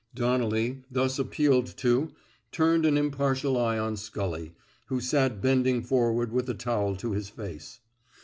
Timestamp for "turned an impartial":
2.51-3.55